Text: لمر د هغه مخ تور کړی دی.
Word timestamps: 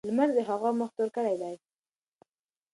لمر 0.09 0.29
د 0.37 0.39
هغه 0.49 0.69
مخ 0.79 0.89
تور 0.97 1.09
کړی 1.17 1.35
دی. 1.41 1.55